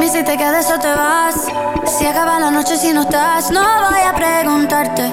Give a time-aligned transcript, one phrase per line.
[0.00, 1.36] Si te quedas o te vas.
[1.86, 5.04] Si acaba la noche si no estás, no voy a preguntarte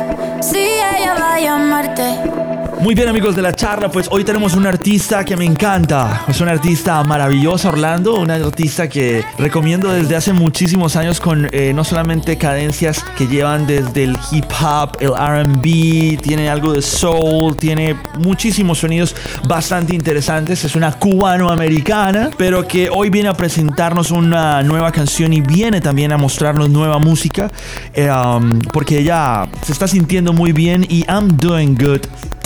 [0.41, 2.46] si ella va a llamarte.
[2.79, 6.23] Muy bien amigos de la charla, pues hoy tenemos un artista que me encanta.
[6.27, 11.73] Es una artista maravillosa, Orlando, una artista que recomiendo desde hace muchísimos años con eh,
[11.73, 17.57] no solamente cadencias que llevan desde el hip hop, el RB, tiene algo de soul,
[17.57, 19.15] tiene muchísimos sonidos
[19.47, 20.63] bastante interesantes.
[20.63, 26.11] Es una cubano-americana, pero que hoy viene a presentarnos una nueva canción y viene también
[26.11, 27.49] a mostrarnos nueva música,
[27.95, 32.01] eh, um, porque ella se está sintiendo muy bien y I'm doing good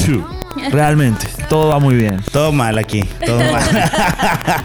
[0.72, 2.22] Realmente, todo va muy bien.
[2.32, 3.64] Todo mal aquí, todo mal.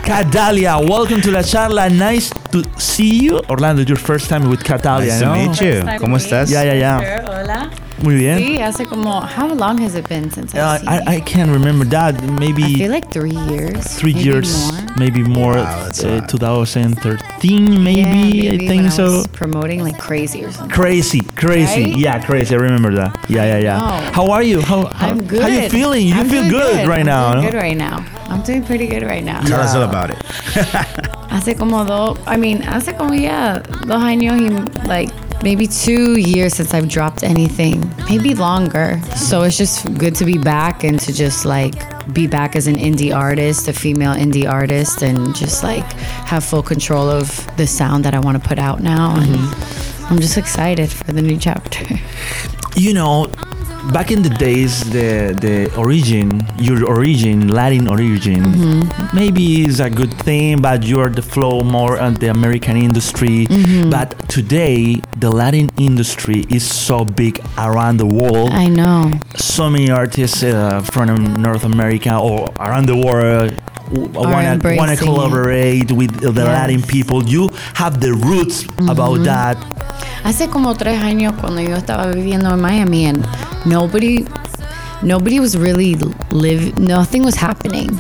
[0.04, 1.88] Cadalia, welcome to la charla.
[1.88, 3.40] Nice to see you.
[3.48, 5.34] Orlando, your first time with Cadalia, Nice to ¿no?
[5.34, 5.84] meet you.
[6.00, 6.48] ¿Cómo estás?
[6.50, 7.24] Ya, ya, ya.
[7.28, 7.70] Hola.
[8.02, 8.38] Muy bien.
[8.38, 9.20] Sí, hace como.
[9.22, 12.20] How long has it been since Uh, I've seen I, I can't remember that.
[12.22, 12.28] you?
[12.28, 13.86] I Maybe feel like three years.
[13.96, 14.80] three maybe years, More.
[14.98, 15.54] maybe more.
[15.54, 19.04] Wow, uh, 2013, maybe, Yeah, maybe I when think I so.
[19.04, 20.70] was promoting like crazy or something.
[20.74, 21.84] Crazy, crazy.
[21.84, 21.96] Right?
[21.96, 22.54] Yeah, crazy.
[22.54, 23.16] I remember that.
[23.30, 23.78] Yeah, yeah, yeah.
[23.78, 24.12] know.
[24.12, 24.60] How are you?
[24.60, 25.40] How, how, I'm good.
[25.42, 26.06] How you feeling?
[26.08, 27.50] You I'm feel doing good, right I'm now, doing no?
[27.50, 28.04] good right now.
[28.28, 29.40] I'm doing pretty good right now.
[29.40, 30.18] Tell us all about it.
[31.30, 32.18] Hace como dos.
[32.26, 34.48] I mean, hace como ya dos años y
[34.86, 35.10] like
[35.42, 37.92] maybe two years since I've dropped anything.
[38.08, 39.00] Maybe longer.
[39.16, 41.74] So it's just good to be back and to just like
[42.12, 45.84] be back as an indie artist, a female indie artist, and just like
[46.26, 49.16] have full control of the sound that I want to put out now.
[49.16, 50.12] And mm-hmm.
[50.12, 51.84] I'm just excited for the new chapter.
[52.76, 53.26] you know
[53.92, 59.16] back in the days the the origin your origin latin origin Mm-hmm.
[59.16, 63.90] maybe is a good thing but you're the flow more on the american industry Mm-hmm.
[63.90, 69.10] but today the latin industry is so big around the world I know.
[69.36, 73.52] so many artists uh, from north america or around the world
[73.90, 74.98] want to embracing it.
[74.98, 76.48] collaborate with the Yes.
[76.58, 78.90] latin people you have the roots Mm-hmm.
[78.90, 79.56] about that
[80.26, 83.12] Hace como tres años cuando yo estaba viviendo en Miami
[83.64, 84.26] nobody
[85.02, 87.90] nobody was really live nothing was happening.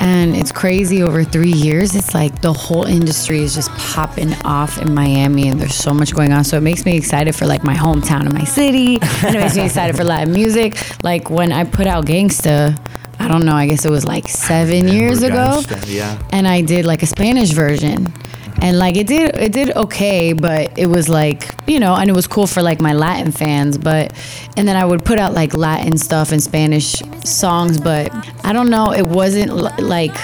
[0.00, 1.96] And it's crazy over three years.
[1.96, 6.14] It's like the whole industry is just popping off in Miami and there's so much
[6.14, 6.44] going on.
[6.44, 8.98] So it makes me excited for like my hometown and my city.
[9.24, 10.76] And it makes me excited for Latin music.
[11.02, 12.78] Like when I put out Gangsta,
[13.18, 16.16] I don't know, I guess it was like seven years ago yeah.
[16.30, 18.12] and I did like a Spanish version.
[18.60, 22.12] And like it did it did okay, but it was like, you know, and it
[22.12, 24.12] was cool for like my Latin fans, but
[24.56, 28.10] and then I would put out like Latin stuff and Spanish songs, but
[28.44, 30.14] I don't know, it wasn't like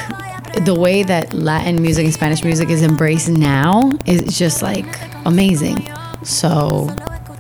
[0.64, 4.86] the way that Latin music and Spanish music is embraced now is just like
[5.24, 5.88] amazing.
[6.24, 6.94] So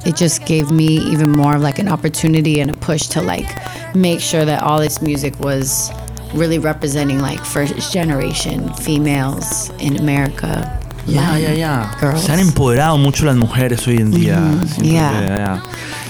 [0.06, 3.46] it just gave me even more of like an opportunity and a push to like
[3.94, 5.90] make sure that all this music was
[6.34, 10.80] really representing like first generation females in America.
[11.06, 12.16] Ya, ya, ya.
[12.16, 14.40] Se han empoderado mucho las mujeres hoy en día.
[14.66, 15.20] Siento yeah.
[15.20, 15.62] que, ya.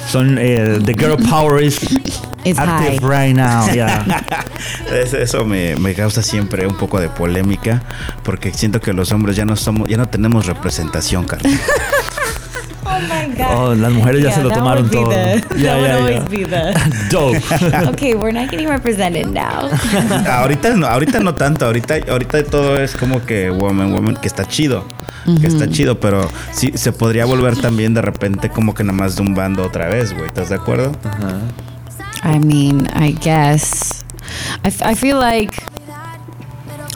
[0.08, 1.80] Son, eh, the girl power is
[2.44, 3.26] It's active high.
[3.26, 3.66] right now.
[3.72, 4.04] Yeah.
[4.92, 7.82] Eso, eso me, me causa siempre un poco de polémica
[8.22, 11.58] porque siento que los hombres ya no somos, ya no tenemos representación, carnal.
[12.96, 13.54] Oh my god.
[13.56, 15.10] Oh, las mujeres ya se lo that tomaron todo.
[15.10, 16.28] the- Ya, that would ya, always ya.
[16.28, 16.74] be the
[17.10, 17.88] Dope.
[17.94, 19.68] Okay, we're not getting represented now.
[20.30, 24.44] ahorita no, ahorita no tanto, ahorita, ahorita todo es como que woman, woman, que está
[24.46, 24.84] chido,
[25.40, 29.16] que está chido, pero sí se podría volver también de repente como que nada más
[29.16, 30.92] de un bando otra vez, güey, ¿estás de acuerdo?
[32.24, 34.04] I mean, I guess.
[34.64, 35.60] I, f- I feel like.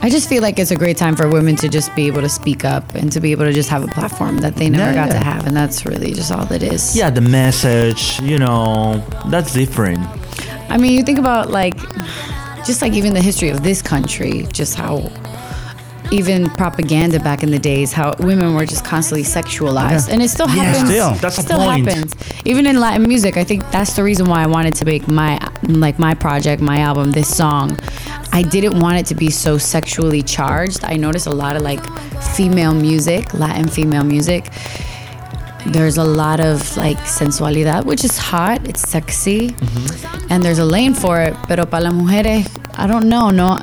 [0.00, 2.28] I just feel like it's a great time for women to just be able to
[2.28, 5.06] speak up and to be able to just have a platform that they never Yeah,
[5.06, 5.46] got to have.
[5.46, 6.96] And that's really just all it is.
[6.96, 9.98] yeah, the message, you know, that's different.
[10.70, 11.76] I mean, you think about like,
[12.64, 15.10] just like even the history of this country, just how
[16.10, 20.14] even propaganda back in the days, how women were just constantly sexualized, Yeah.
[20.14, 20.62] and it still Yeah.
[20.62, 20.90] happens.
[20.90, 21.14] Still.
[21.14, 21.86] That's the still point.
[21.86, 22.14] happens.
[22.46, 25.38] Even in Latin music, I think that's the reason why I wanted to make my
[25.64, 27.78] like my project, my album, this song.
[28.32, 30.84] I didn't want it to be so sexually charged.
[30.84, 31.82] I noticed a lot of like
[32.36, 34.50] female music, Latin female music.
[35.66, 38.66] There's a lot of like sensualidad, which is hot.
[38.68, 40.32] It's sexy, mm-hmm.
[40.32, 41.34] and there's a lane for it.
[41.46, 43.30] Pero para las mujeres, I don't know.
[43.30, 43.58] No,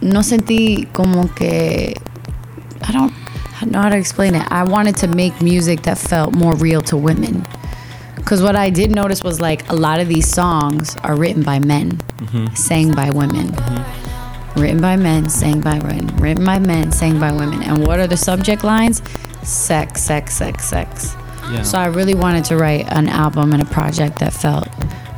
[0.00, 1.94] no sentí como que
[2.82, 3.12] I don't
[3.70, 4.46] know how to explain it.
[4.50, 7.46] I wanted to make music that felt more real to women.
[8.18, 11.58] Because what I did notice was like a lot of these songs are written by
[11.58, 12.54] men, mm-hmm.
[12.54, 13.48] sang by women.
[13.48, 14.60] Mm-hmm.
[14.60, 16.06] Written by men, sang by women.
[16.16, 17.62] Written by men, sang by women.
[17.62, 19.02] And what are the subject lines?
[19.42, 21.14] Sex, sex, sex, sex.
[21.50, 21.62] Yeah.
[21.62, 24.68] So I really wanted to write an album and a project that felt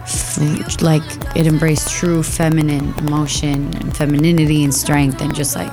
[0.03, 1.03] f- like
[1.35, 5.73] it embraced true feminine emotion and femininity and strength and just like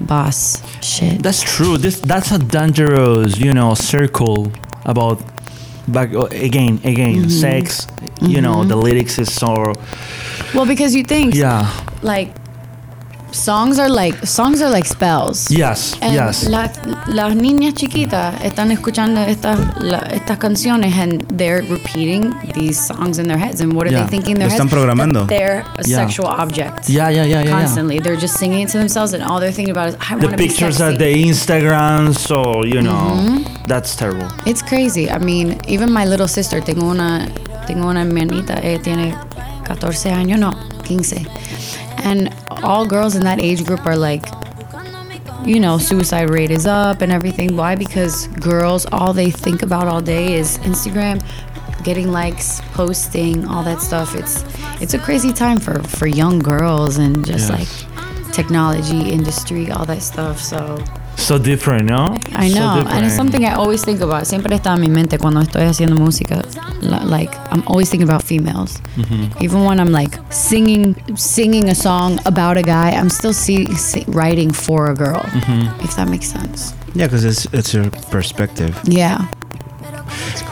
[0.00, 1.22] boss shit.
[1.22, 1.78] That's true.
[1.78, 4.50] This that's a dangerous, you know, circle
[4.84, 5.22] about
[5.88, 7.28] back uh, again, again, Mm-hmm.
[7.30, 7.86] sex.
[8.20, 9.74] You know, the lyrics is so
[10.54, 11.70] Well, because you think yeah.
[12.02, 12.34] like
[13.32, 15.50] songs are like songs are like spells.
[15.50, 16.48] Yes, And yes.
[16.48, 16.70] Las,
[17.08, 23.28] las niñas chiquitas están escuchando estas la- estas canciones and they're repeating these songs in
[23.28, 23.60] their heads.
[23.60, 24.04] And what are Yeah.
[24.04, 24.64] they thinking in their Lo heads?
[24.64, 25.20] están programando.
[25.20, 25.98] That they're a Yeah.
[26.06, 26.88] sexual object.
[26.88, 27.50] Yeah, yeah, yeah, yeah, yeah.
[27.60, 30.26] Constantly, they're just singing it to themselves, and all they're thinking about is, "I The
[30.26, 33.44] want to be pictures sexy." at the Instagram, so you know, Mm-hmm.
[33.66, 34.26] that's terrible.
[34.46, 35.10] It's crazy.
[35.10, 37.28] I mean, even my little sister, tengo una,
[37.66, 39.14] tengo una hermanita, ella tiene
[39.66, 40.54] 14 años, no,
[40.84, 41.26] 15.
[42.04, 44.24] And all girls in that age group are like,
[45.44, 47.56] you know, suicide rate is up and everything.
[47.56, 47.74] Why?
[47.74, 51.22] Because girls, all they think about all day is Instagram,
[51.84, 54.14] getting likes, posting, all that stuff.
[54.14, 54.44] It's
[54.80, 57.58] it's a crazy time for for young girls and just Yes.
[57.58, 60.40] like technology industry, all that stuff.
[60.40, 60.82] So
[61.18, 62.16] So different, no?
[62.32, 64.26] I So know, and it's something I always think about.
[64.26, 66.42] Siempre está en mi mente cuando estoy haciendo música.
[66.80, 68.80] Like I'm always thinking about females.
[68.96, 69.42] Mm-hmm.
[69.42, 74.04] Even when I'm like singing, singing a song about a guy, I'm still see, see,
[74.08, 75.20] writing for a girl.
[75.20, 75.84] Mm-hmm.
[75.84, 76.72] If that makes sense.
[76.94, 78.78] Yeah, because it's, it's your perspective.
[78.84, 79.26] Yeah.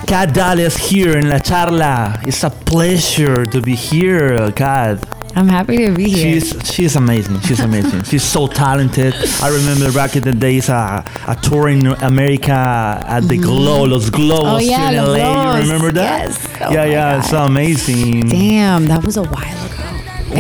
[0.07, 2.23] Kat Dahl is here in La Charla.
[2.27, 5.03] It's a pleasure to be here, Kat.
[5.37, 6.41] I'm happy to be here.
[6.41, 7.41] She's she's amazing.
[7.41, 8.05] She's amazing.
[8.05, 9.15] she's so talented.
[9.43, 14.09] I remember back in the days, uh, a tour in America at the Glow, Los
[14.11, 14.17] Globos
[14.47, 14.55] Mm-hmm.
[14.57, 15.25] Oh, yeah, in Los LA.
[15.25, 15.55] Globos.
[15.57, 16.29] You remember that?
[16.29, 16.49] Yes.
[16.63, 17.19] Oh, yeah, yeah.
[17.19, 18.29] It's so amazing.
[18.29, 19.83] Damn, that was a while ago.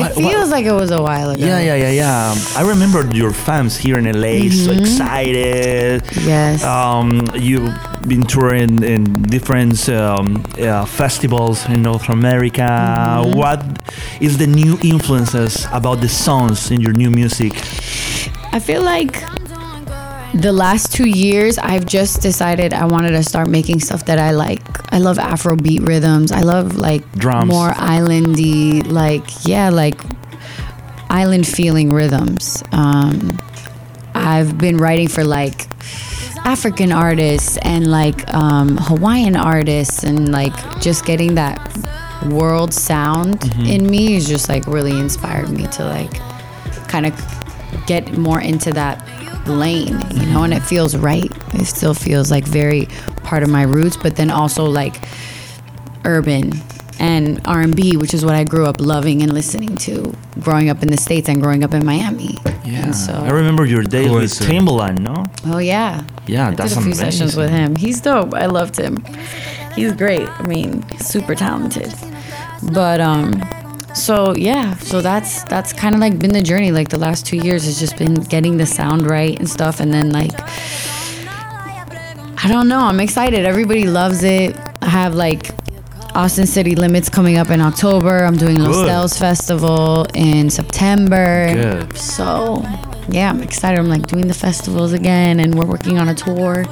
[0.01, 1.45] What- it feels what- like it was a while ago.
[1.45, 2.35] Yeah, yeah, yeah, yeah.
[2.57, 4.81] I remember your fans here in LA, so Mm-hmm.
[4.81, 6.03] excited.
[6.25, 6.65] Yes.
[6.65, 7.69] Um, you've
[8.09, 12.63] been touring in different um, uh, festivals in North America.
[12.63, 13.37] Mm-hmm.
[13.37, 13.63] What
[14.21, 17.53] is the new influences about the songs in your new music?
[18.53, 19.23] I feel like
[20.35, 24.33] the last two years, I've just decided I wanted to start making stuff that I
[24.33, 24.61] like.
[24.93, 26.33] I love Afrobeat rhythms.
[26.33, 27.49] I love like Drums.
[27.49, 30.01] more islandy, like yeah, like
[31.09, 32.63] island feeling rhythms.
[32.73, 33.39] Um,
[34.15, 35.69] I've been writing for like
[36.47, 41.59] African artists and like um, Hawaiian artists, and like just getting that
[42.27, 46.15] world sound in me is just like really inspired me to like
[46.87, 49.05] kind of get more into that
[49.49, 51.31] lane, you know, and it feels right.
[51.55, 52.87] It still feels like very
[53.25, 55.03] part of my roots, but then also like
[56.05, 56.53] urban
[56.99, 60.89] and R&B, which is what I grew up loving and listening to growing up in
[60.89, 62.37] the States and growing up in Miami.
[62.65, 64.39] And so, I remember your days Who with is?
[64.41, 65.25] Timbaland, no?
[65.47, 66.05] oh yeah.
[66.27, 67.77] Yeah, I that's did a few sessions with him.
[67.77, 68.35] He's dope.
[68.35, 69.05] I loved him.
[69.75, 70.29] He's great.
[70.29, 71.93] I mean, super talented.
[72.73, 73.43] But um
[73.95, 77.37] so yeah, so that's that's kind of like been the journey like the last 2
[77.39, 80.33] years has just been getting the sound right and stuff and then like
[82.45, 83.45] I don't know, I'm excited.
[83.45, 84.57] Everybody loves it.
[84.83, 85.51] I have like
[86.17, 88.25] Austin City Limits coming up in October.
[88.25, 88.87] I'm doing Los Good.
[88.87, 91.53] Dells Festival in September.
[91.53, 91.95] Good.
[91.99, 92.63] So,
[93.11, 93.79] yeah, I'm excited.
[93.79, 96.65] I'm like doing the festivals again and we're working on a tour.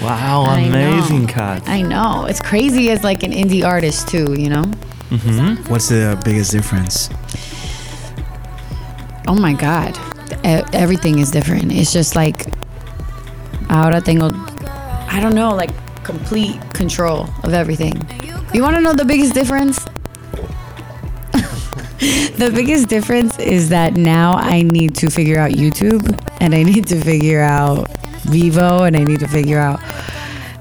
[0.00, 0.92] Wow, I know.
[0.92, 1.68] amazing, Kat.
[1.68, 2.26] I know.
[2.26, 4.62] It's crazy as like an indie artist too, you know?
[5.10, 5.68] Mm-hmm.
[5.68, 7.10] What's the biggest difference?
[9.26, 9.98] Oh my God.
[10.44, 11.72] E- everything is different.
[11.72, 12.46] It's just like,
[13.68, 14.30] ahora tengo,
[15.08, 15.70] I don't know, like
[16.04, 17.94] complete control of everything.
[18.56, 19.84] You want to know the biggest difference?
[22.38, 26.86] the biggest difference is that now I need to figure out YouTube and I need
[26.86, 27.90] to figure out
[28.22, 29.78] Vevo and I need to figure out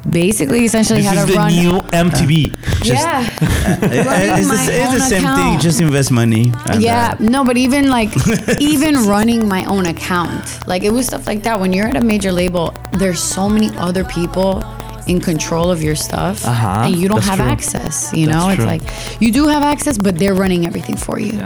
[0.10, 1.54] basically essentially This how is to the run.
[1.54, 2.86] new MTV.
[2.86, 3.22] yeah.
[3.42, 5.60] it's the, my it's the own same thing.
[5.62, 6.52] Just invest money.
[6.78, 8.10] Yeah, uh, no, but even like
[8.60, 11.62] even running my own account, like it was stuff like that.
[11.62, 14.60] When you're at a major label, there's so many other people
[15.08, 17.48] in control of your stuff, Uh-huh, and you don't that's have true.
[17.48, 18.12] access.
[18.14, 18.66] You know, That's it's true.
[18.66, 21.40] like you do have access, but they're running everything for you.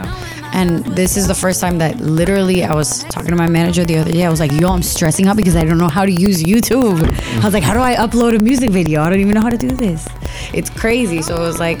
[0.52, 3.98] And this is the first time that literally I was talking to my manager the
[3.98, 4.24] other day.
[4.24, 6.98] I was like, "Yo, I'm stressing out because I don't know how to use YouTube."
[7.40, 9.02] I was like, "How do I upload a music video?
[9.02, 10.08] I don't even know how to do this."
[10.52, 11.22] It's crazy.
[11.22, 11.80] So it was like,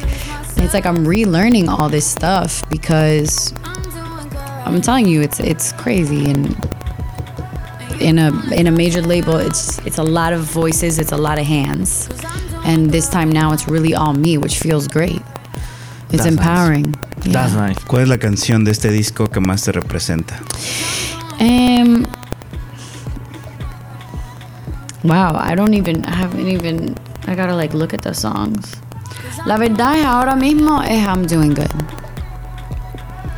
[0.56, 3.52] it's like I'm relearning all this stuff because
[4.66, 6.54] I'm telling you, it's it's crazy and
[8.00, 11.38] in a in a major label, it's it's a lot of voices, it's a lot
[11.38, 12.08] of hands,
[12.64, 15.22] and this time now it's really all me, which feels great.
[16.12, 16.32] It's That's nice.
[16.32, 16.94] empowering.
[17.24, 17.32] Yeah.
[17.32, 17.78] That's nice.
[17.84, 20.34] ¿Cuál es la canción de este disco que más te representa?
[21.38, 22.06] Um.
[25.02, 26.94] Wow, I don't even, I haven't even,
[27.26, 28.76] I gotta like look at the songs.
[29.46, 31.72] La verdad es ahora mismo es I'm doing good.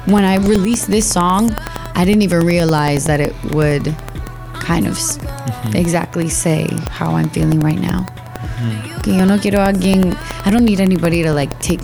[0.07, 1.54] When I released this song,
[1.95, 3.95] I didn't even realize that it would
[4.62, 5.76] kind of s mm-hmm.
[5.76, 8.07] exactly say how I'm feeling right now.
[8.07, 9.02] Mm-hmm.
[9.02, 10.14] Que yo no quiero alguien.
[10.47, 11.83] I don't need anybody to like take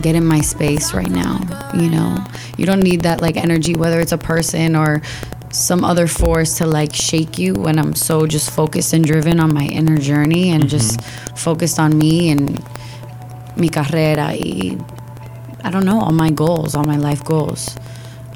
[0.00, 1.42] get in my space right now.
[1.74, 2.22] You know,
[2.56, 5.02] you don't need that like energy, whether it's a person or
[5.50, 9.52] some other force to like shake you when I'm so just focused and driven on
[9.52, 10.76] my inner journey and mm-hmm.
[10.78, 11.02] just
[11.36, 12.62] focused on me and
[13.56, 14.78] mi carrera y
[15.62, 17.76] I don't know all my goals, all my life goals.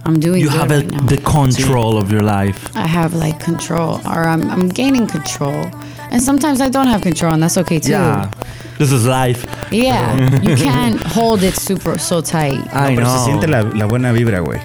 [0.06, 0.40] I'm doing.
[0.40, 1.06] You good have a, right now.
[1.06, 2.74] the control of your life.
[2.76, 5.66] I have like control, or I'm I'm gaining control,
[6.10, 7.92] and sometimes I don't have control, and that's okay too.
[7.92, 8.30] Yeah.
[8.78, 9.46] This is life.
[9.70, 12.58] Yeah, you can't hold it super so tight.
[12.74, 13.26] I Pero se know.
[13.40, 14.60] siente la, la buena vibra, güey.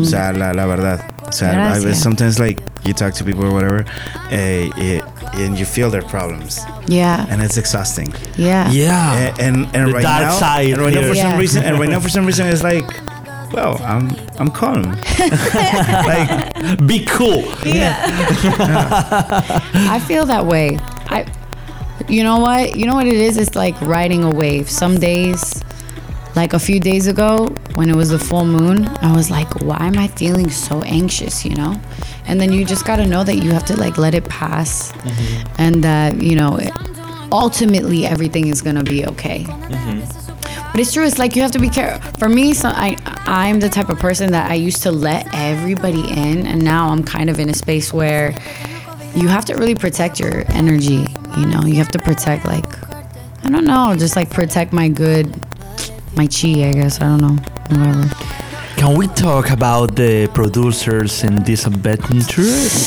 [0.00, 1.00] O sea, la, la verdad.
[1.28, 3.84] O sea, I- sometimes like you talk to people or whatever,
[4.30, 5.00] eh, eh,
[5.34, 8.12] and you feel their problems, Yeah, and it's exhausting.
[8.36, 9.12] yeah, Yeah.
[9.38, 11.30] And and, and The right dark now, side and right now for Yeah.
[11.30, 12.84] some reason, and right now for some reason, it's like,
[13.52, 14.82] well, I'm I'm calm.
[15.18, 17.44] like Be cool.
[17.64, 18.06] Yeah.
[19.74, 20.78] I feel that way.
[21.06, 21.26] I,
[22.08, 22.76] you know what?
[22.76, 23.36] You know what it is?
[23.36, 24.70] It's like riding a wave.
[24.70, 25.62] Some days,
[26.34, 29.78] like a few days ago, when it was the full moon, I was like, why
[29.80, 31.44] am I feeling so anxious?
[31.44, 31.80] You know,
[32.26, 35.54] and then you just gotta know that you have to like let it pass, mm-hmm.
[35.58, 36.58] and that you know,
[37.30, 39.44] ultimately everything is gonna be okay.
[39.44, 40.21] Mm-hmm.
[40.72, 41.04] But it's true.
[41.04, 42.00] It's like you have to be careful.
[42.18, 46.00] For me, so I I'm the type of person that I used to let everybody
[46.10, 48.34] in, and now I'm kind of in a space where
[49.14, 51.06] you have to really protect your energy.
[51.36, 52.64] You know, you have to protect like
[53.44, 55.26] I don't know, just like protect my good,
[56.16, 56.64] my chi.
[56.68, 57.36] I guess I don't know,
[57.68, 58.08] whatever.
[58.76, 62.42] Can we talk about the producers in this adventure?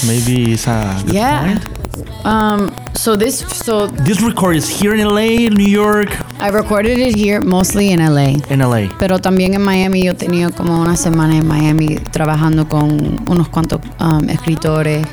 [0.07, 1.59] Maybe it's a good Yeah.
[1.59, 2.25] point.
[2.25, 2.73] Um.
[2.95, 3.39] So this.
[3.65, 6.09] So This record is here in LA, New York,
[6.45, 8.37] I recorded it here, mostly in LA.
[8.51, 8.95] in LA.
[8.99, 13.81] Pero también en Miami yo tenía como una semana en Miami trabajando con unos cuantos
[13.99, 15.07] um, escritores,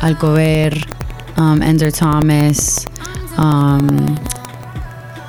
[0.00, 0.76] Alcover,
[1.36, 2.84] um, Ender Thomas,
[3.38, 4.16] um,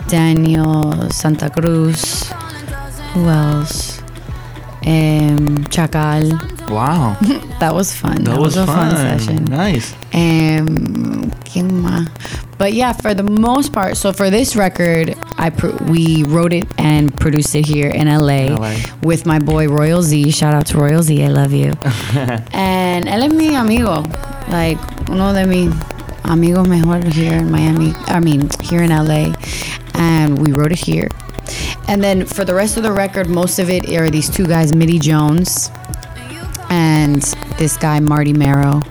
[0.10, 2.32] Daniel Santa Cruz,
[3.14, 3.97] who else?
[4.88, 6.32] Um, Chacal.
[6.72, 7.18] Wow,
[7.60, 8.24] That was fun.
[8.24, 8.92] that was a fun.
[8.96, 9.44] fun session.
[9.46, 9.94] Nice.
[10.14, 11.32] Um.
[12.60, 16.66] But yeah, for the most part, so for this record, I pr- we wrote it
[16.78, 18.76] and produced it here in LA, LA.
[19.02, 20.32] with my boy Royal Z.
[20.32, 21.74] Shout out to Royal Z, I love you.
[22.54, 24.04] and él es mi amigo,
[24.50, 24.78] like
[25.10, 25.74] uno de mis
[26.26, 27.94] amigos mejor here in Miami.
[28.08, 29.34] I mean, here in LA,
[29.96, 31.10] and we wrote it here.
[31.88, 34.74] And then for the rest of the record, most of it are these two guys,
[34.74, 35.70] Mitty Jones
[36.70, 37.22] and
[37.58, 38.82] this guy Marty Marrow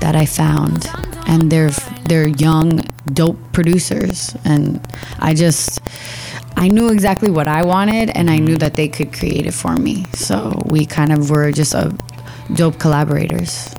[0.00, 0.86] that I found,
[1.26, 1.70] and they're
[2.06, 4.80] they're young, dope producers, and
[5.18, 5.80] I just
[6.56, 9.74] I knew exactly what I wanted, and I knew that they could create it for
[9.76, 10.04] me.
[10.12, 11.96] So we kind of were just a
[12.54, 13.74] dope collaborators.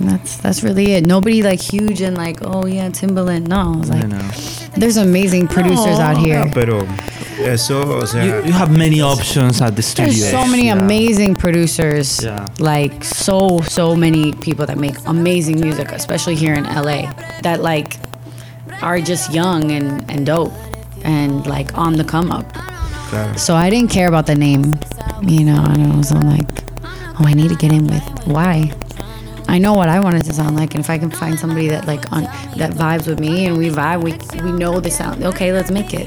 [0.00, 1.04] And that's that's really it.
[1.06, 3.48] Nobody like huge and like oh yeah Timbaland.
[3.48, 4.30] No, it's I like know.
[4.76, 6.44] there's amazing producers out here.
[6.44, 6.86] No, pero
[7.42, 10.12] eso, o sea, You, you have many options at the studio.
[10.12, 10.78] There's so many Yeah.
[10.78, 12.22] amazing producers.
[12.22, 12.46] Yeah.
[12.60, 17.10] Like so so many people that make amazing music, especially here in LA,
[17.42, 17.98] that like
[18.82, 20.52] are just young and, and dope
[21.04, 22.46] and like on the come up.
[23.10, 23.34] claro.
[23.36, 24.74] So I didn't care about the name.
[25.26, 26.02] You know, I don't know.
[26.02, 26.46] So I'm like,
[27.18, 28.70] oh I need to get in with why?
[29.48, 31.68] I know what I want it to sound like, and if I can find somebody
[31.68, 32.24] that like on
[32.56, 34.12] that vibes with me and we vibe, we
[34.42, 35.24] we know the sound.
[35.24, 36.06] Okay, let's make it.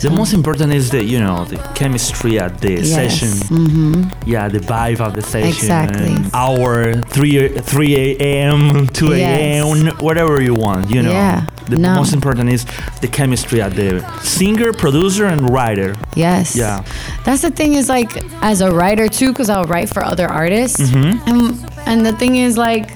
[0.00, 2.90] The most important is the you know the chemistry at the Yes.
[2.90, 3.28] session.
[3.56, 4.28] Mm-hmm.
[4.28, 5.48] Yeah, the vibe of the session.
[5.48, 6.16] Exactly.
[6.34, 8.88] Hour three three a.m.
[8.88, 9.86] two a.m.
[9.98, 10.90] whatever you want.
[10.90, 11.12] You know.
[11.12, 11.46] Yeah.
[11.68, 11.94] The No.
[11.94, 12.66] most important is
[13.00, 15.94] the chemistry at the singer, producer, and writer.
[16.16, 16.56] Yes.
[16.56, 16.82] Yeah.
[17.24, 18.10] That's the thing is like
[18.42, 20.80] as a writer too, because I'll write for other artists.
[20.80, 21.28] Mm-hmm.
[21.30, 22.90] And and the thing is like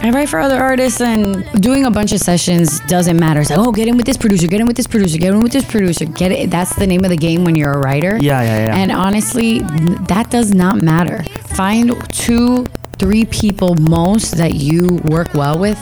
[0.00, 3.40] I write for other artists and doing a bunch of sessions doesn't matter.
[3.40, 5.40] It's like, oh, get in with this producer, get in with this producer, get in
[5.40, 6.04] with this producer.
[6.04, 6.50] Get it.
[6.50, 8.16] That's the name of the game when you're a writer.
[8.16, 8.76] Yeah, yeah, yeah.
[8.76, 11.24] And honestly, that does not matter.
[11.48, 12.66] Find two,
[12.98, 15.78] three people most that you work well with.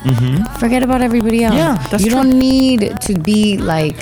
[0.59, 1.55] Forget about everybody else.
[1.55, 1.83] Mm-hmm.
[1.83, 2.23] Yeah, that's you true.
[2.23, 3.99] don't need to be like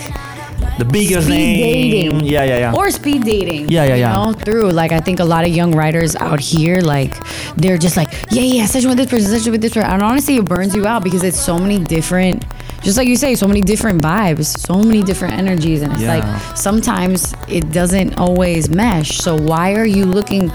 [0.79, 2.11] The biggest speed name.
[2.11, 2.25] dating.
[2.27, 2.75] Yeah, yeah, yeah.
[2.75, 3.69] Or speed dating.
[3.69, 4.13] Yeah, yeah, you yeah.
[4.13, 7.15] Know, through like I think a lot of young writers out here, like
[7.57, 9.89] they're just like, yeah, yeah, session with this person, session with this person.
[9.91, 12.45] And honestly, it burns you out because it's so many different.
[12.83, 16.17] Just like you say, so many different vibes, so many different energies, and it's Yeah.
[16.19, 19.19] like sometimes it doesn't always mesh.
[19.19, 20.51] So why are you looking?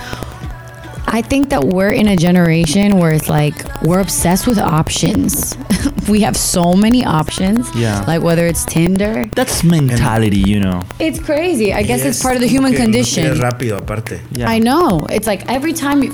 [1.11, 5.57] I think that we're in a generation where it's like we're obsessed with options.
[6.09, 7.73] we have so many options.
[7.75, 8.03] Yeah.
[8.05, 9.25] Like whether it's Tinder.
[9.35, 10.83] That's mentality, you know.
[10.99, 11.73] It's crazy.
[11.73, 13.23] I guess it's part of the human que condition.
[13.23, 14.21] quieres rápido, aparte.
[14.31, 14.49] Yeah.
[14.49, 15.07] I know.
[15.09, 16.13] It's like every time you,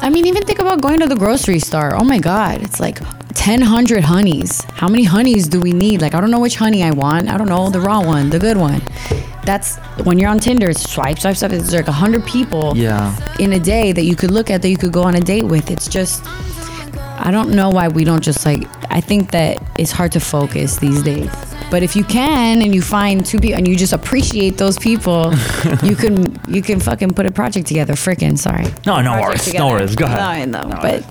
[0.00, 1.94] I mean, even think about going to the grocery store.
[1.94, 2.62] Oh my God.
[2.62, 3.00] It's like
[3.34, 4.62] 10, 100 honeys.
[4.74, 6.00] How many honeys do we need?
[6.00, 7.28] Like, I don't know which honey I want.
[7.28, 7.70] I don't know.
[7.70, 8.82] The raw one, the good one.
[9.48, 11.50] That's when you're on Tinder, it's swipe, swipe, swipe.
[11.52, 13.16] There's like 100 people Yeah.
[13.38, 15.44] in a day that you could look at that you could go on a date
[15.44, 15.70] with.
[15.70, 16.22] It's just,
[17.26, 20.76] I don't know why we don't just like, I think that it's hard to focus
[20.76, 21.30] these days.
[21.70, 25.32] But if you can and you find two people and you just appreciate those people,
[25.82, 27.92] you can you can fucking put a project together.
[27.94, 28.64] Freaking sorry.
[28.86, 29.44] No, no Project worries.
[29.44, 29.58] together.
[29.64, 29.96] No worries.
[29.96, 30.48] Go ahead.
[30.50, 31.04] No, I know, but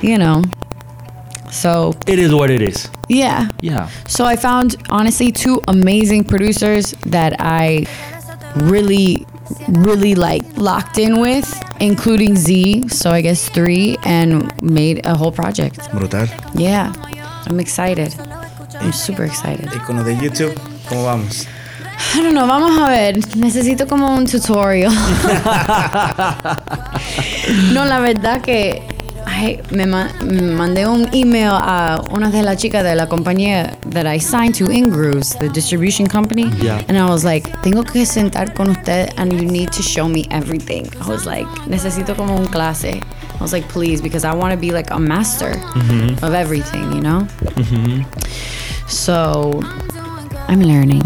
[0.08, 0.42] you know.
[1.52, 2.88] So It is what it is.
[3.08, 3.48] yeah.
[3.60, 3.88] Yeah.
[4.08, 7.86] So I found honestly two amazing producers that I
[8.56, 9.26] really,
[9.68, 11.46] really like locked in with,
[11.78, 12.88] including Z.
[12.88, 15.78] So I guess three, and made a whole project.
[15.92, 16.26] Brutal.
[16.54, 16.92] Yeah,
[17.46, 18.14] I'm excited.
[18.80, 19.68] I'm super excited.
[19.72, 20.54] Y con lo de YouTube,
[20.88, 21.46] ¿cómo vamos?
[22.14, 23.14] I don't know, vamos a ver.
[23.36, 24.90] Necesito como un tutorial.
[27.72, 28.82] no, la verdad que
[29.42, 33.76] ay, me, ma- me mandé un email a una de las chicas de la compañía
[33.90, 36.48] that I signed to Ingrooves, the distribution company.
[36.62, 36.82] Yeah.
[36.88, 40.26] And I was like, tengo que sentar con usted and you need to show me
[40.30, 40.88] everything.
[41.00, 43.02] I was like, necesito como un clase.
[43.02, 45.54] I was like, please, because I want to be like a master
[46.22, 47.26] of everything, you know?
[48.86, 49.60] So
[50.48, 51.02] I'm learning.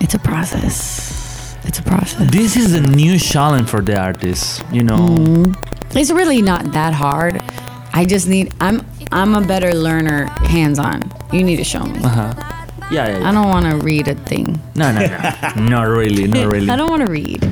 [0.00, 1.56] It's a process.
[1.64, 2.30] It's a process.
[2.30, 4.98] This is a new challenge for the artists, you know.
[4.98, 5.52] Mm-hmm.
[5.96, 7.40] It's really not that hard.
[7.92, 11.02] I just need I'm I'm a better learner hands on.
[11.32, 12.02] You need to show me.
[12.02, 12.34] Uh-huh.
[12.90, 13.28] Yeah, yeah, yeah.
[13.28, 14.60] I don't want to read a thing.
[14.74, 15.18] No, no, no.
[15.68, 16.68] not really, not really.
[16.68, 17.42] I don't want to read.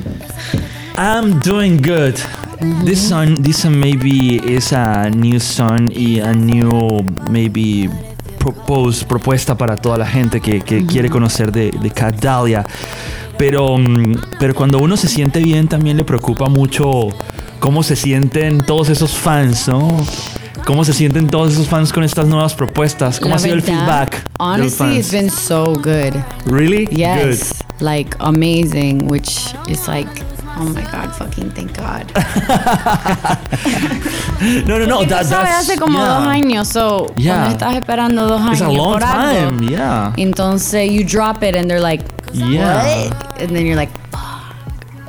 [0.95, 2.15] I'm doing good.
[2.85, 7.89] This song, this song maybe is a new song y a new maybe
[8.39, 12.65] propose, propuesta para toda la gente que, que quiere conocer de, de Kat Dahlia.
[13.37, 17.09] Pero, mm, pero cuando uno se siente bien también le preocupa mucho
[17.63, 20.05] cómo se sienten todos esos fans, ¿no?
[20.65, 23.21] ¿Cómo se sienten todos esos fans con estas nuevas propuestas?
[23.21, 24.11] ¿Cómo La ha sido el verdad, feedback?
[24.11, 24.17] de
[24.63, 26.13] los Honestly, it's been so good.
[26.45, 26.89] Really?
[26.91, 27.63] Yes.
[27.79, 30.09] Like amazing, which is like,
[30.57, 32.11] oh my God, fucking thank God.
[32.13, 32.23] Good.
[34.67, 35.05] No, no, no.
[35.05, 36.19] That, Tú sabes, hace como yeah.
[36.19, 37.35] dos años, so Yeah.
[37.35, 39.71] cuando estás esperando dos It's años a long por algo, time.
[39.71, 40.11] Yeah.
[40.17, 42.83] entonces you drop it and they're like, Yeah.
[43.07, 43.41] what?
[43.41, 44.32] And then you're like, fuck.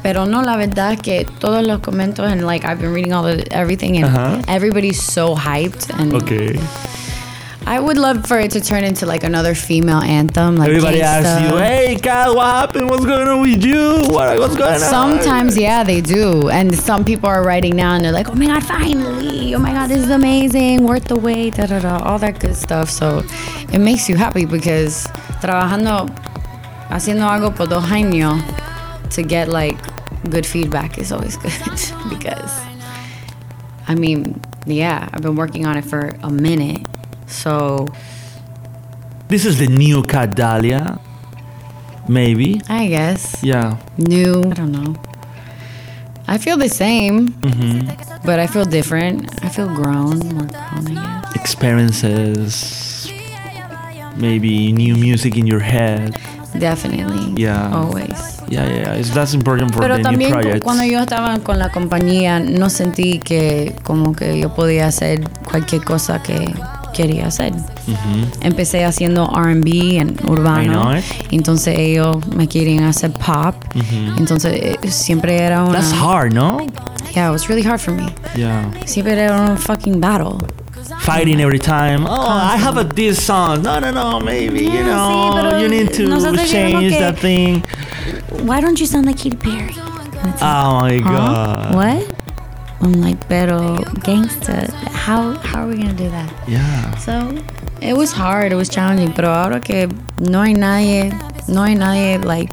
[0.04, 3.42] Pero no, la verdad que todos los comentarios and like I've been reading all the
[3.50, 4.42] everything and Uh-huh.
[4.46, 6.60] everybody's so hyped and Okay.
[7.66, 10.56] I would love for it to turn into like another female anthem.
[10.56, 12.90] Like Everybody asks you, hey, Kat, what happened?
[12.90, 14.02] What's going on with you?
[14.12, 14.80] What, what's going on?
[14.80, 16.50] Sometimes, yeah, they do.
[16.50, 19.54] And some people are writing now and they're like, oh my God, finally.
[19.54, 20.84] Oh my God, this is amazing.
[20.84, 22.04] Worth the wait, da da da.
[22.04, 22.90] All that good stuff.
[22.90, 23.22] So
[23.72, 25.06] it makes you happy because
[25.40, 26.10] trabajando,
[26.90, 28.42] haciendo algo por dos años
[29.14, 29.78] to get like
[30.30, 31.52] good feedback is always good
[32.10, 32.52] because,
[33.88, 36.86] I mean, yeah, I've been working on it for a minute.
[37.26, 37.86] So
[39.28, 41.00] This is the new Kat Dahlia.
[42.08, 42.60] Maybe.
[42.68, 43.78] I guess Yeah.
[43.96, 44.94] new, I don't know.
[46.28, 47.88] I feel the same, Mhm.
[48.24, 49.28] but I feel different.
[49.44, 51.34] I feel grown, more grown, I guess.
[51.36, 53.08] Experiences.
[54.16, 56.16] Maybe new music in your head.
[56.58, 57.34] Definitely.
[57.42, 57.72] Yeah.
[57.74, 58.33] Always.
[58.48, 58.94] Yeah, yeah, yeah.
[59.00, 60.60] It's, that's important for Pero the new también projects.
[60.62, 65.82] cuando yo estaba con la compañía no sentí que como que yo podía hacer cualquier
[65.84, 66.52] cosa que
[66.92, 67.52] quería hacer.
[68.42, 70.92] Empecé haciendo R&B en urbano.
[71.30, 73.54] Entonces ellos me quieren hacer pop.
[74.18, 76.58] Entonces eh, siempre era una That's hard, no?
[77.14, 78.06] Yeah, it was really hard for me.
[78.36, 78.64] Yeah.
[78.86, 80.38] Siempre era un fucking battle.
[81.00, 82.06] Fighting every time.
[82.06, 83.62] Oh, I have a this song.
[83.62, 84.20] No, no, no.
[84.20, 87.62] Maybe you Yeah, know sí, you need to change that thing.
[88.42, 89.72] Why don't you sound like Katy Perry?
[89.72, 91.10] Like, Oh my huh?
[91.12, 91.74] god.
[91.74, 92.14] What?
[92.80, 94.70] I'm like, pero gangsta.
[94.92, 96.30] How how are we gonna do that?
[96.48, 96.94] Yeah.
[96.96, 97.38] So
[97.80, 98.52] it was hard.
[98.52, 99.12] It was challenging.
[99.12, 99.88] Pero ahora que
[100.20, 101.12] no hay nadie,
[101.48, 102.50] no hay nadie like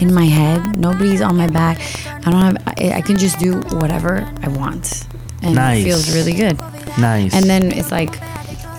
[0.00, 0.76] in my head.
[0.76, 1.78] Nobody's on my back.
[2.26, 2.56] I don't have.
[2.66, 5.06] I, I can just do whatever I want,
[5.42, 5.82] and Nice.
[5.82, 6.58] it feels really good.
[6.98, 7.34] Nice.
[7.34, 8.18] And then it's like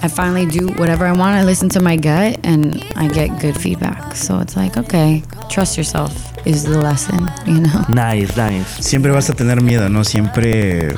[0.03, 1.35] I finally do whatever I want.
[1.35, 4.15] I listen to my gut and I get good feedback.
[4.15, 6.11] So it's like, okay, trust yourself
[6.45, 7.85] is the lesson, you know?
[7.93, 8.65] nice, nice.
[8.81, 10.03] Siempre vas a tener miedo, ¿no?
[10.03, 10.95] Siempre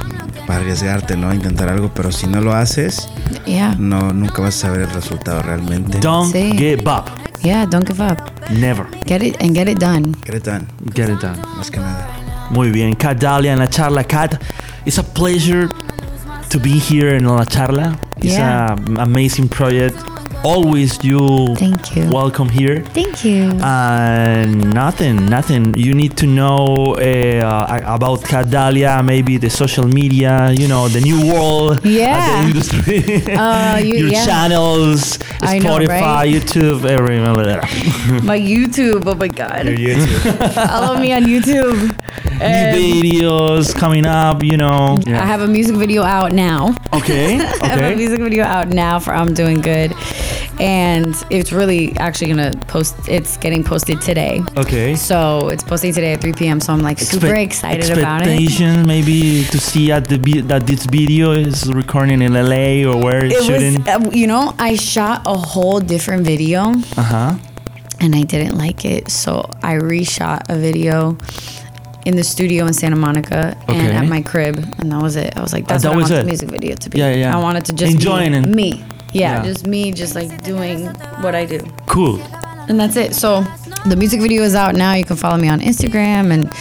[0.48, 1.34] para arriesgarte, ¿no?
[1.34, 3.10] Intentar algo, pero si no lo haces,
[3.46, 3.76] Yeah.
[3.78, 6.00] no, nunca vas a ver el resultado realmente.
[6.00, 6.52] Don't Sí.
[6.58, 7.06] give up.
[7.44, 8.18] Yeah, don't give up.
[8.50, 8.86] Never.
[9.06, 10.14] Get it and get it done.
[10.22, 11.40] Cretan, Get it done.
[11.58, 12.08] más que nada.
[12.52, 14.04] Muy bien, Kat Dahlia en la charla.
[14.04, 14.40] Kat,
[14.86, 15.68] it's a pleasure
[16.50, 17.98] to be here in La Charla.
[18.22, 18.74] It's Yeah.
[18.74, 19.98] an amazing project.
[20.46, 22.08] Always you Thank you.
[22.12, 22.82] welcome here.
[22.94, 23.50] Thank you.
[23.64, 25.74] And nothing, nothing.
[25.76, 31.02] You need to know uh, about Kat Dahlia, maybe the social media, you know, the
[31.02, 32.42] new world, of Yeah.
[32.44, 33.00] the industry,
[33.36, 34.26] Uh, you- your yeah.
[34.26, 36.30] channels, I know, Spotify, right?
[36.32, 37.16] YouTube, every.
[38.22, 39.04] my YouTube.
[39.08, 39.66] Oh my God.
[39.66, 40.54] Your YouTube.
[40.54, 41.80] Follow me on YouTube.
[41.90, 44.98] New And videos coming up, you know.
[45.08, 46.76] I have a music video out now.
[46.94, 49.94] Okay, I have a music video out now for I'm Doing Good.
[50.60, 54.42] And it's really actually gonna post it's getting posted today.
[54.58, 54.96] Okay.
[54.96, 56.60] So it's posting today at 3 p.m.
[56.60, 58.28] So I'm like super excited about it.
[58.30, 63.26] Expectation maybe to see at the that this video is recording in LA or where
[63.26, 63.84] it's It shooting.
[63.84, 66.62] was, uh, you know, I shot a whole different video
[66.98, 67.38] Uh huh.
[68.00, 69.10] and I didn't like it.
[69.12, 71.18] So I reshot a video
[72.06, 74.58] in the studio in Santa Monica and at my crib.
[74.80, 75.36] And that was it.
[75.36, 76.24] I was like, that's that what was I want it?
[76.24, 77.00] the music video to be.
[77.00, 77.38] Yeah, yeah.
[77.38, 78.84] I wanted to just Enjoying me.
[79.16, 79.44] Yeah, Yeah.
[79.52, 80.88] just me, just like doing
[81.24, 81.60] what I do.
[81.88, 82.20] Cool.
[82.68, 83.14] And that's it.
[83.16, 83.44] So
[83.86, 84.94] the music video is out now.
[84.94, 86.52] You can follow me on Instagram and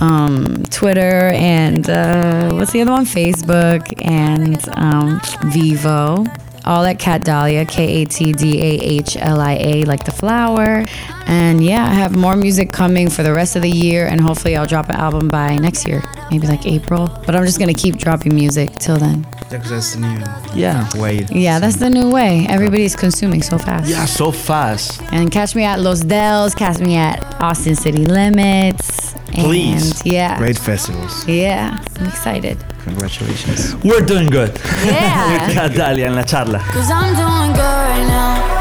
[0.00, 3.04] um, Twitter and uh, what's the other one?
[3.04, 5.18] Facebook and um,
[5.52, 6.26] Vevo.
[6.64, 10.12] All at Kat Dahlia, K A T D A H L I A, like the
[10.12, 10.84] flower.
[11.26, 14.54] And yeah, I have more music coming for the rest of the year, and hopefully,
[14.54, 17.08] I'll drop an album by next year, maybe like April.
[17.24, 19.26] But I'm just gonna keep dropping music till then.
[19.50, 20.18] Yeah, 'cause that's the new
[20.54, 20.84] Yeah.
[20.96, 21.26] way.
[21.30, 22.46] Yeah, that's the new way.
[22.50, 23.88] Everybody's consuming so fast.
[23.88, 25.00] Yeah, so fast.
[25.10, 29.14] And catch me at Los Dells, catch me at Austin City Limits.
[29.32, 30.00] Please.
[30.02, 30.36] And yeah.
[30.38, 31.24] Great festivals.
[31.26, 32.58] Yeah, I'm excited.
[32.84, 33.74] Congratulations.
[33.84, 34.52] We're doing good.
[34.84, 35.32] Yeah.
[35.46, 36.60] With Kat Dahlia en la charla.
[36.72, 38.57] Cause I'm doing good right now.